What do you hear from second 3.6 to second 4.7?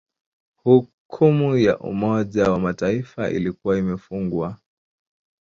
imefungwa